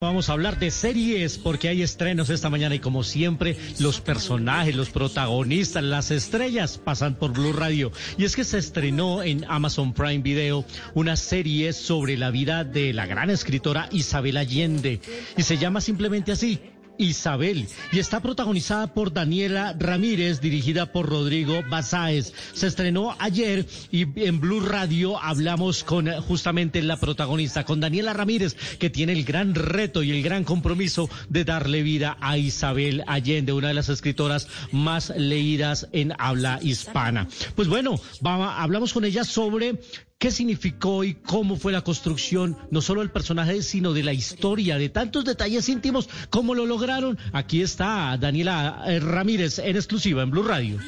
[0.00, 4.76] Vamos a hablar de series porque hay estrenos esta mañana y como siempre los personajes,
[4.76, 7.90] los protagonistas, las estrellas pasan por Blue Radio.
[8.16, 10.64] Y es que se estrenó en Amazon Prime Video
[10.94, 15.00] una serie sobre la vida de la gran escritora Isabel Allende
[15.36, 16.60] y se llama simplemente así,
[16.98, 22.32] Isabel y está protagonizada por Daniela Ramírez, dirigida por Rodrigo Basáez.
[22.52, 28.12] Se estrenó ayer y en Blue Radio hablamos con eh, justamente la protagonista, con Daniela
[28.12, 33.04] Ramírez, que tiene el gran reto y el gran compromiso de darle vida a Isabel
[33.06, 37.28] Allende, una de las escritoras más leídas en habla hispana.
[37.54, 39.78] Pues bueno, vamos, hablamos con ella sobre
[40.18, 44.76] qué significó y cómo fue la construcción, no solo del personaje, sino de la historia,
[44.76, 47.16] de tantos detalles íntimos, cómo lo lograron.
[47.32, 50.78] Aquí está Daniela eh, Ramírez en exclusiva en Blue Radio.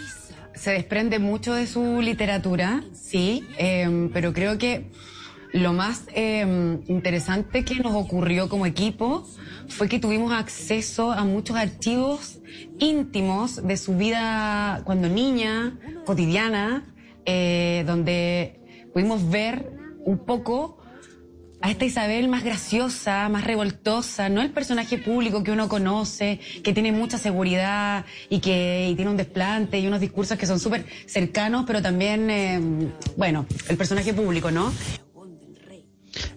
[0.54, 4.90] Se desprende mucho de su literatura, sí, em, pero creo que
[5.52, 9.26] lo más em, interesante que nos ocurrió como equipo
[9.68, 12.40] fue que tuvimos acceso a muchos archivos
[12.80, 16.84] íntimos de su vida cuando niña, cotidiana,
[17.26, 18.59] eh, donde
[18.92, 19.72] pudimos ver
[20.04, 20.78] un poco
[21.62, 26.72] a esta Isabel más graciosa, más revoltosa, no el personaje público que uno conoce, que
[26.72, 31.64] tiene mucha seguridad y que tiene un desplante y unos discursos que son súper cercanos,
[31.66, 32.60] pero también, eh,
[33.16, 34.72] bueno, el personaje público, ¿no?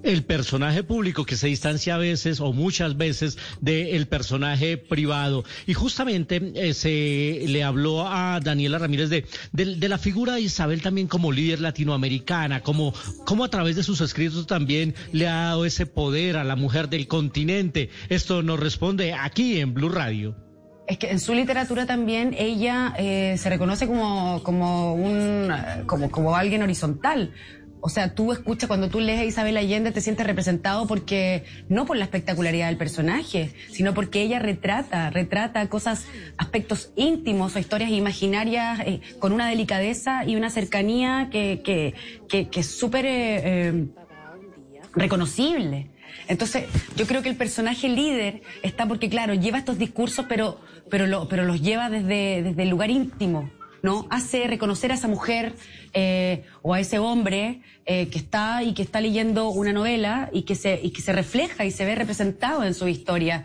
[0.03, 5.43] El personaje público que se distancia a veces o muchas veces del personaje privado.
[5.65, 10.81] Y justamente eh, se le habló a Daniela Ramírez de, de, la figura de Isabel
[10.81, 12.93] también como líder latinoamericana, como,
[13.25, 16.89] como a través de sus escritos también le ha dado ese poder a la mujer
[16.89, 17.89] del continente.
[18.09, 20.35] Esto nos responde aquí en Blue Radio.
[20.85, 25.49] Es que en su literatura también ella eh, se reconoce como, como, un,
[25.85, 27.31] como, como alguien horizontal
[27.85, 31.85] o sea, tú escuchas, cuando tú lees a Isabel Allende, te sientes representado porque, no
[31.85, 36.05] por la espectacularidad del personaje, sino porque ella retrata, retrata cosas,
[36.37, 41.93] aspectos íntimos o historias imaginarias eh, con una delicadeza y una cercanía que, que,
[42.49, 43.87] que, es súper eh, eh,
[44.93, 45.89] reconocible.
[46.29, 46.63] Entonces,
[46.95, 51.27] yo creo que el personaje líder está porque, claro, lleva estos discursos, pero, pero, lo,
[51.27, 53.51] pero los lleva desde, desde el lugar íntimo.
[53.83, 54.07] ¿No?
[54.09, 55.53] Hace reconocer a esa mujer
[55.93, 60.43] eh, o a ese hombre eh, que está y que está leyendo una novela y
[60.43, 63.43] que se y que se refleja y se ve representado en su historia.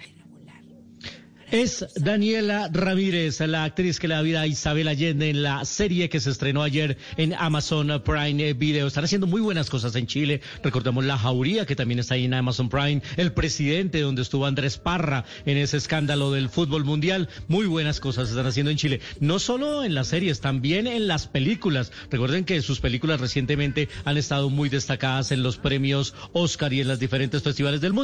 [1.50, 6.10] Es Daniela Ramírez, la actriz que le da vida a Isabel Allende en la serie
[6.10, 8.86] que se estrenó ayer en Amazon Prime Video.
[8.86, 10.42] Están haciendo muy buenas cosas en Chile.
[10.62, 13.00] Recordemos La Jauría, que también está ahí en Amazon Prime.
[13.16, 17.30] El presidente, donde estuvo Andrés Parra en ese escándalo del fútbol mundial.
[17.48, 19.00] Muy buenas cosas están haciendo en Chile.
[19.18, 21.92] No solo en las series, también en las películas.
[22.10, 26.88] Recuerden que sus películas recientemente han estado muy destacadas en los premios Oscar y en
[26.88, 27.96] los diferentes festivales del mundo.